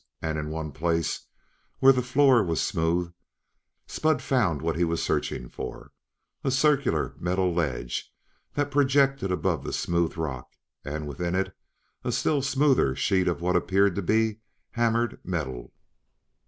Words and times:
And, 0.19 0.39
in 0.39 0.49
one 0.49 0.71
place, 0.71 1.27
where 1.77 1.93
the 1.93 2.01
floor 2.01 2.43
was 2.43 2.59
smooth, 2.59 3.13
Spud 3.85 4.19
found 4.19 4.59
what 4.59 4.75
he 4.75 4.83
was 4.83 5.03
searching 5.03 5.47
for: 5.47 5.91
a 6.43 6.49
circular, 6.49 7.13
metal 7.19 7.53
ledge 7.53 8.11
that 8.55 8.71
projected 8.71 9.31
above 9.31 9.63
the 9.63 9.71
smooth 9.71 10.17
rock; 10.17 10.53
and, 10.83 11.07
within 11.07 11.35
it, 11.35 11.55
a 12.03 12.11
still 12.11 12.41
smoother 12.41 12.95
sheet 12.95 13.27
of 13.27 13.41
what 13.41 13.55
appeared 13.55 13.93
to 13.93 14.01
be 14.01 14.39
hammered 14.71 15.19
metal. 15.23 15.71